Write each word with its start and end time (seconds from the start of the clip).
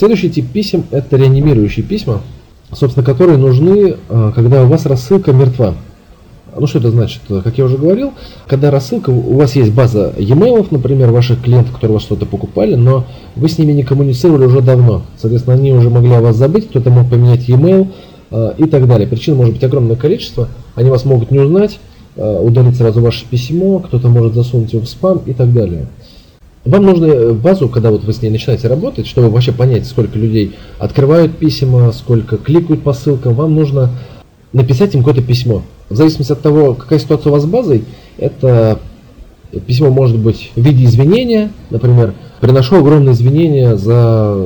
Следующий 0.00 0.30
тип 0.30 0.46
писем– 0.50 0.84
это 0.92 1.18
реанимирующие 1.18 1.84
письма, 1.84 2.22
собственно, 2.72 3.04
которые 3.04 3.36
нужны, 3.36 3.96
э, 4.08 4.32
когда 4.34 4.64
у 4.64 4.66
вас 4.66 4.86
рассылка 4.86 5.34
мертва. 5.34 5.74
Ну 6.58 6.66
что 6.66 6.78
это 6.78 6.90
значит? 6.90 7.20
Как 7.28 7.58
я 7.58 7.66
уже 7.66 7.76
говорил, 7.76 8.14
когда 8.46 8.70
рассылка, 8.70 9.10
у 9.10 9.36
вас 9.36 9.56
есть 9.56 9.72
база 9.72 10.14
e-mail, 10.16 10.66
например, 10.70 11.10
ваших 11.10 11.42
клиентов, 11.42 11.74
которые 11.74 11.90
у 11.90 11.94
вас 11.96 12.02
что-то 12.04 12.24
покупали, 12.24 12.76
но 12.76 13.04
вы 13.36 13.50
с 13.50 13.58
ними 13.58 13.72
не 13.72 13.82
коммуницировали 13.82 14.46
уже 14.46 14.62
давно. 14.62 15.02
Соответственно, 15.18 15.56
они 15.56 15.70
уже 15.74 15.90
могли 15.90 16.12
о 16.12 16.22
вас 16.22 16.34
забыть, 16.34 16.70
кто-то 16.70 16.88
мог 16.88 17.10
поменять 17.10 17.46
e-mail 17.46 17.88
э, 18.30 18.54
и 18.56 18.64
так 18.64 18.88
далее. 18.88 19.06
Причин 19.06 19.36
может 19.36 19.52
быть 19.52 19.64
огромное 19.64 19.96
количество, 19.96 20.48
они 20.76 20.88
вас 20.88 21.04
могут 21.04 21.30
не 21.30 21.40
узнать, 21.40 21.78
э, 22.16 22.40
удалить 22.42 22.78
сразу 22.78 23.02
ваше 23.02 23.26
письмо, 23.26 23.80
кто-то 23.80 24.08
может 24.08 24.32
засунуть 24.32 24.72
его 24.72 24.82
в 24.82 24.88
спам 24.88 25.20
и 25.26 25.34
так 25.34 25.52
далее. 25.52 25.88
Вам 26.64 26.84
нужно 26.84 27.32
базу, 27.32 27.68
когда 27.68 27.90
вот 27.90 28.04
вы 28.04 28.12
с 28.12 28.20
ней 28.20 28.28
начинаете 28.30 28.68
работать, 28.68 29.06
чтобы 29.06 29.30
вообще 29.30 29.52
понять, 29.52 29.86
сколько 29.86 30.18
людей 30.18 30.56
открывают 30.78 31.38
письма, 31.38 31.90
сколько 31.92 32.36
кликают 32.36 32.82
по 32.82 32.92
ссылкам, 32.92 33.34
вам 33.34 33.54
нужно 33.54 33.90
написать 34.52 34.94
им 34.94 35.00
какое-то 35.00 35.26
письмо. 35.26 35.62
В 35.88 35.96
зависимости 35.96 36.32
от 36.32 36.42
того, 36.42 36.74
какая 36.74 36.98
ситуация 36.98 37.30
у 37.30 37.32
вас 37.32 37.44
с 37.44 37.46
базой, 37.46 37.84
это 38.18 38.78
письмо 39.66 39.90
может 39.90 40.18
быть 40.18 40.52
в 40.54 40.60
виде 40.60 40.84
извинения, 40.84 41.50
например, 41.70 42.12
приношу 42.40 42.76
огромные 42.76 43.14
извинения 43.14 43.76
за 43.76 44.36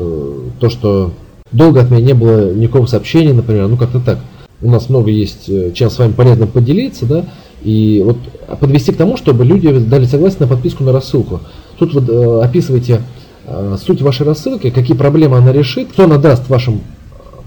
то, 0.60 0.70
что 0.70 1.12
долго 1.50 1.80
от 1.80 1.90
меня 1.90 2.00
не 2.00 2.14
было 2.14 2.54
никакого 2.54 2.86
сообщения, 2.86 3.32
например, 3.32 3.66
ну 3.66 3.76
как-то 3.76 3.98
так. 3.98 4.20
У 4.62 4.70
нас 4.70 4.88
много 4.88 5.10
есть 5.10 5.48
э, 5.48 5.72
чем 5.74 5.90
с 5.90 5.98
вами 5.98 6.12
полезно 6.12 6.46
поделиться, 6.46 7.06
да, 7.06 7.24
и 7.64 8.02
вот 8.04 8.18
подвести 8.60 8.92
к 8.92 8.96
тому, 8.96 9.16
чтобы 9.16 9.44
люди 9.44 9.72
дали 9.78 10.04
согласие 10.04 10.40
на 10.40 10.46
подписку 10.46 10.84
на 10.84 10.92
рассылку. 10.92 11.40
Тут 11.78 11.94
вы 11.94 12.12
э, 12.12 12.40
описываете 12.42 13.00
э, 13.46 13.76
суть 13.84 14.02
вашей 14.02 14.26
рассылки, 14.26 14.70
какие 14.70 14.96
проблемы 14.96 15.38
она 15.38 15.52
решит, 15.52 15.88
кто 15.88 16.04
она 16.04 16.18
даст 16.18 16.48
вашим 16.48 16.82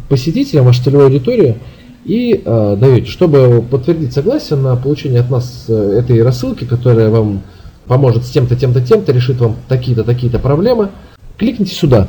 посетителям, 0.10 0.66
вашей 0.66 0.84
целевой 0.84 1.06
аудитории, 1.06 1.58
и 2.04 2.42
э, 2.44 2.78
даете, 2.80 3.12
чтобы 3.12 3.64
подтвердить 3.70 4.14
согласие 4.14 4.58
на 4.58 4.76
получение 4.76 5.20
от 5.20 5.30
нас 5.30 5.66
э, 5.68 6.00
этой 6.00 6.24
рассылки, 6.24 6.64
которая 6.64 7.10
вам 7.10 7.44
поможет 7.86 8.26
с 8.26 8.30
тем-то, 8.30 8.56
тем-то, 8.56 8.82
тем-то, 8.82 9.12
решит 9.12 9.40
вам 9.40 9.56
такие-то, 9.68 10.04
такие-то 10.04 10.40
проблемы, 10.40 10.90
кликните 11.38 11.76
сюда. 11.76 12.08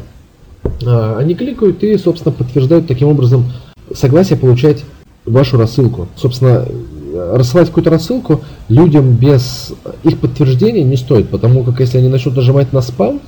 Э, 0.82 1.16
они 1.18 1.34
кликают 1.34 1.82
и, 1.82 1.96
собственно, 1.98 2.32
подтверждают 2.32 2.86
таким 2.86 3.08
образом 3.08 3.52
согласие 3.92 4.38
получать 4.38 4.84
вашу 5.26 5.58
рассылку. 5.58 6.08
Собственно, 6.16 6.64
рассылать 7.14 7.68
какую-то 7.68 7.90
рассылку 7.90 8.42
людям 8.68 9.12
без 9.12 9.72
их 10.02 10.18
подтверждения 10.18 10.84
не 10.84 10.96
стоит, 10.96 11.28
потому 11.28 11.64
как 11.64 11.80
если 11.80 11.98
они 11.98 12.08
начнут 12.08 12.36
нажимать 12.36 12.72
на 12.72 12.80
спам, 12.80 13.20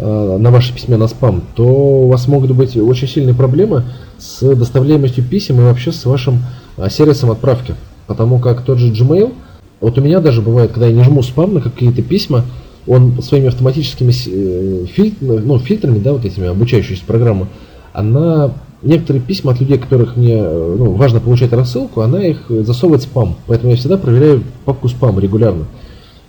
Э, 0.00 0.36
на 0.38 0.52
ваше 0.52 0.72
письме 0.72 0.96
на 0.96 1.08
спам, 1.08 1.42
то 1.56 1.64
у 1.64 2.08
вас 2.08 2.28
могут 2.28 2.52
быть 2.52 2.76
очень 2.76 3.08
сильные 3.08 3.34
проблемы 3.34 3.82
с 4.16 4.40
доставляемостью 4.54 5.24
писем 5.24 5.58
и 5.58 5.64
вообще 5.64 5.90
с 5.90 6.04
вашим 6.04 6.44
э, 6.76 6.88
сервисом 6.88 7.32
отправки. 7.32 7.74
Потому 8.06 8.38
как 8.38 8.62
тот 8.62 8.78
же 8.78 8.92
Gmail, 8.92 9.32
вот 9.80 9.98
у 9.98 10.00
меня 10.00 10.20
даже 10.20 10.40
бывает, 10.40 10.70
когда 10.70 10.86
я 10.86 10.92
не 10.92 11.02
жму 11.02 11.24
спам 11.24 11.54
на 11.54 11.60
какие-то 11.60 12.02
письма, 12.02 12.44
он 12.86 13.20
своими 13.22 13.48
автоматическими 13.48 14.12
э, 14.12 14.86
фильтрами, 14.86 15.40
ну, 15.40 15.58
фильтрами, 15.58 15.98
да, 15.98 16.12
вот 16.12 16.24
этими 16.24 16.46
обучающиеся 16.46 17.02
программы, 17.04 17.48
она 17.92 18.52
некоторые 18.82 19.22
письма 19.22 19.52
от 19.52 19.60
людей, 19.60 19.78
которых 19.78 20.16
мне 20.16 20.40
ну, 20.42 20.92
важно 20.92 21.20
получать 21.20 21.52
рассылку, 21.52 22.00
она 22.00 22.24
их 22.24 22.44
засовывает 22.48 23.02
в 23.02 23.06
спам. 23.06 23.36
Поэтому 23.46 23.72
я 23.72 23.76
всегда 23.76 23.98
проверяю 23.98 24.44
папку 24.64 24.88
спам 24.88 25.18
регулярно. 25.18 25.66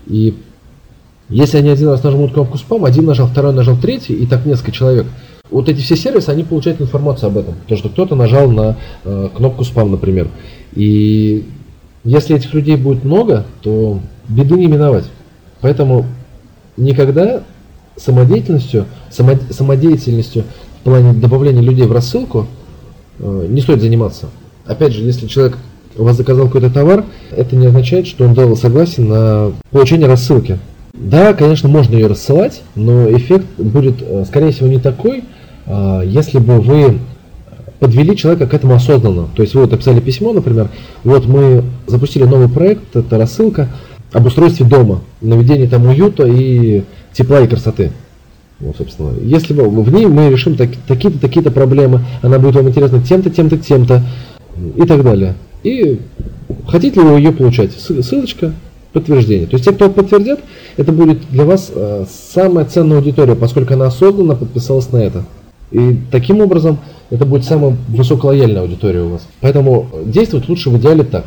И 0.07 0.35
если 1.29 1.57
они 1.57 1.69
один 1.69 1.89
раз 1.89 2.03
нажмут 2.03 2.33
кнопку 2.33 2.57
спам, 2.57 2.85
один 2.85 3.05
нажал, 3.05 3.27
второй 3.27 3.53
нажал, 3.53 3.77
третий, 3.77 4.13
и 4.13 4.25
так 4.25 4.45
несколько 4.45 4.71
человек, 4.71 5.05
вот 5.51 5.69
эти 5.69 5.79
все 5.79 5.95
сервисы, 5.95 6.29
они 6.29 6.43
получают 6.43 6.81
информацию 6.81 7.27
об 7.27 7.37
этом. 7.37 7.55
То, 7.67 7.75
что 7.75 7.89
кто-то 7.89 8.15
нажал 8.15 8.49
на 8.49 8.77
э, 9.03 9.29
кнопку 9.35 9.63
спам, 9.63 9.91
например. 9.91 10.27
И 10.73 11.45
если 12.03 12.35
этих 12.35 12.53
людей 12.53 12.75
будет 12.75 13.03
много, 13.03 13.45
то 13.61 13.99
беды 14.27 14.55
не 14.55 14.67
миновать. 14.67 15.05
Поэтому 15.61 16.05
никогда 16.77 17.43
самодеятельностью, 17.95 18.85
само, 19.09 19.33
самодеятельностью 19.49 20.45
в 20.81 20.83
плане 20.83 21.13
добавления 21.13 21.61
людей 21.61 21.85
в 21.85 21.91
рассылку 21.91 22.47
э, 23.19 23.47
не 23.49 23.61
стоит 23.61 23.81
заниматься. 23.81 24.27
Опять 24.65 24.93
же, 24.93 25.03
если 25.03 25.27
человек 25.27 25.57
у 25.97 26.03
вас 26.03 26.15
заказал 26.15 26.45
какой-то 26.45 26.69
товар, 26.69 27.05
это 27.31 27.55
не 27.55 27.67
означает, 27.67 28.07
что 28.07 28.25
он 28.25 28.33
дал 28.33 28.55
согласие 28.55 29.05
на 29.05 29.51
получение 29.71 30.07
рассылки. 30.07 30.59
Да, 30.93 31.33
конечно, 31.33 31.69
можно 31.69 31.95
ее 31.95 32.07
рассылать, 32.07 32.61
но 32.75 33.09
эффект 33.11 33.45
будет, 33.57 34.01
э, 34.01 34.25
скорее 34.27 34.51
всего, 34.51 34.67
не 34.67 34.79
такой, 34.79 35.23
а, 35.65 36.01
если 36.01 36.39
бы 36.39 36.59
вы 36.59 36.99
подвели 37.79 38.15
человека 38.17 38.47
к 38.47 38.53
этому 38.53 38.73
осознанно. 38.73 39.29
То 39.35 39.41
есть 39.41 39.55
вы 39.55 39.61
вот 39.61 39.71
написали 39.71 39.99
письмо, 39.99 40.33
например, 40.33 40.69
вот 41.03 41.25
мы 41.25 41.63
запустили 41.87 42.23
новый 42.23 42.49
проект, 42.49 42.95
это 42.95 43.17
рассылка 43.17 43.69
об 44.11 44.25
устройстве 44.25 44.65
дома, 44.65 45.01
наведении 45.21 45.67
там 45.67 45.85
уюта 45.85 46.25
и 46.27 46.83
тепла 47.13 47.41
и 47.41 47.47
красоты. 47.47 47.91
Вот, 48.59 48.75
собственно. 48.77 49.13
Если 49.21 49.53
бы 49.53 49.69
в 49.69 49.93
ней 49.93 50.05
мы 50.05 50.29
решим 50.29 50.55
так, 50.55 50.69
такие-то, 50.87 51.19
такие-то 51.19 51.51
проблемы, 51.51 52.01
она 52.21 52.39
будет 52.39 52.55
вам 52.55 52.67
интересна 52.69 53.01
тем-то, 53.01 53.29
тем-то, 53.29 53.57
тем-то 53.57 54.03
и 54.75 54.81
так 54.85 55.03
далее. 55.03 55.35
И 55.63 55.99
хотите 56.67 57.01
ли 57.01 57.07
вы 57.07 57.17
ее 57.19 57.31
получать? 57.31 57.71
Ссылочка, 57.71 58.53
подтверждение. 58.91 59.47
То 59.47 59.55
есть 59.55 59.65
те, 59.65 59.71
кто 59.71 59.89
подтвердят, 59.89 60.41
это 60.75 60.91
будет 60.91 61.19
для 61.29 61.45
вас 61.45 61.71
э, 61.73 62.05
самая 62.33 62.65
ценная 62.65 62.97
аудитория, 62.97 63.35
поскольку 63.35 63.73
она 63.73 63.87
осознанно 63.87 64.35
подписалась 64.35 64.91
на 64.91 64.97
это. 64.97 65.23
И 65.71 65.97
таким 66.11 66.41
образом 66.41 66.79
это 67.09 67.25
будет 67.25 67.45
самая 67.45 67.77
высоколояльная 67.87 68.61
аудитория 68.61 69.03
у 69.03 69.09
вас. 69.09 69.27
Поэтому 69.39 69.87
действовать 70.05 70.49
лучше 70.49 70.69
в 70.69 70.77
идеале 70.77 71.03
так. 71.03 71.25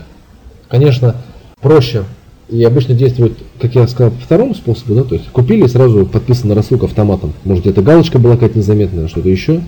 Конечно, 0.69 1.17
проще 1.61 2.05
и 2.53 2.63
обычно 2.65 2.95
действует, 2.95 3.33
как 3.61 3.75
я 3.75 3.89
сказал, 3.89 4.13
по 4.13 4.21
второму 4.21 4.55
способу, 4.55 4.95
да, 4.95 5.05
то 5.05 5.15
есть 5.15 5.29
купили 5.31 5.65
и 5.65 5.69
сразу 5.69 6.05
подписана 6.05 6.55
рассылка 6.55 6.85
автоматом. 6.85 7.33
Может 7.45 7.65
где-то 7.65 7.83
галочка 7.83 8.19
была 8.19 8.35
какая-то 8.35 8.59
незаметная, 8.59 9.09
что-то 9.09 9.31
еще. 9.31 9.63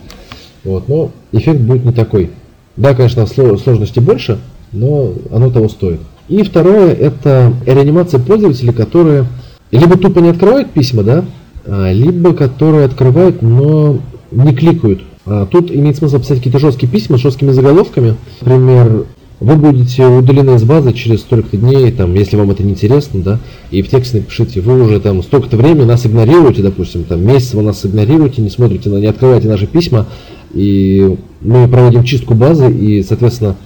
Вот, 0.64 0.88
но 0.88 1.10
эффект 1.32 1.60
будет 1.60 1.84
не 1.84 1.92
такой. 1.92 2.30
Да, 2.76 2.94
конечно, 2.94 3.26
сложности 3.26 4.00
больше, 4.00 4.38
но 4.72 5.12
оно 5.32 5.50
того 5.50 5.68
стоит. 5.68 6.00
И 6.28 6.42
второе, 6.42 6.92
это 6.92 7.52
реанимация 7.66 8.20
пользователей, 8.20 8.72
которые 8.72 9.26
либо 9.70 9.96
тупо 9.96 10.18
не 10.20 10.30
открывают 10.30 10.70
письма, 10.70 11.02
да, 11.02 11.24
а, 11.66 11.90
либо 11.90 12.34
которые 12.34 12.84
открывают, 12.84 13.40
но 13.40 13.98
не 14.30 14.54
кликают. 14.54 15.02
А 15.26 15.46
тут 15.46 15.70
имеет 15.70 15.96
смысл 15.96 16.18
писать 16.18 16.38
какие-то 16.38 16.58
жесткие 16.58 16.90
письма 16.90 17.16
с 17.16 17.22
жесткими 17.22 17.50
заголовками. 17.50 18.16
Например, 18.42 19.06
вы 19.40 19.56
будете 19.56 20.06
удалены 20.06 20.56
из 20.56 20.62
базы 20.62 20.92
через 20.92 21.20
столько-то 21.20 21.56
дней, 21.56 21.90
там, 21.92 22.14
если 22.14 22.36
вам 22.36 22.50
это 22.50 22.62
не 22.62 22.70
интересно, 22.70 23.20
да, 23.20 23.40
и 23.70 23.82
в 23.82 23.88
тексте 23.88 24.18
напишите, 24.18 24.60
вы 24.60 24.82
уже 24.82 25.00
там 25.00 25.22
столько-то 25.22 25.56
времени 25.56 25.84
нас 25.84 26.06
игнорируете, 26.06 26.62
допустим, 26.62 27.04
там 27.04 27.26
месяц 27.26 27.54
вы 27.54 27.62
нас 27.62 27.84
игнорируете, 27.84 28.42
не 28.42 28.50
смотрите, 28.50 28.88
на, 28.90 28.96
не 28.96 29.06
открываете 29.06 29.48
наши 29.48 29.66
письма, 29.66 30.06
и 30.52 31.16
мы 31.40 31.68
проводим 31.68 32.04
чистку 32.04 32.34
базы, 32.34 32.70
и, 32.70 33.02
соответственно, 33.02 33.56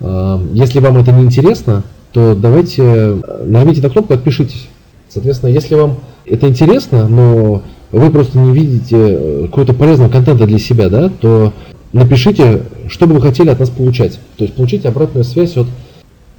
Эм, 0.00 0.54
если 0.54 0.80
вам 0.80 0.96
это 0.98 1.12
не 1.12 1.24
интересно, 1.24 1.82
то 2.12 2.34
давайте 2.34 2.82
э, 2.82 3.44
нажмите 3.46 3.82
на 3.82 3.90
кнопку 3.90 4.14
«Отпишитесь». 4.14 4.68
Соответственно, 5.08 5.50
если 5.50 5.74
вам 5.74 5.96
это 6.24 6.48
интересно, 6.48 7.08
но 7.08 7.62
вы 7.90 8.10
просто 8.10 8.38
не 8.38 8.52
видите 8.52 8.96
э, 8.96 9.42
какого-то 9.46 9.74
полезного 9.74 10.10
контента 10.10 10.46
для 10.46 10.58
себя, 10.58 10.88
да, 10.88 11.08
то 11.08 11.52
напишите, 11.92 12.62
что 12.88 13.06
бы 13.06 13.14
вы 13.14 13.22
хотели 13.22 13.50
от 13.50 13.60
нас 13.60 13.70
получать. 13.70 14.18
То 14.36 14.44
есть 14.44 14.54
получите 14.54 14.88
обратную 14.88 15.24
связь 15.24 15.56
от 15.56 15.66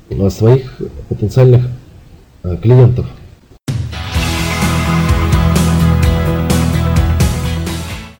э, 0.09 0.29
своих 0.29 0.77
потенциальных 1.07 1.67
клиентов. 2.61 3.05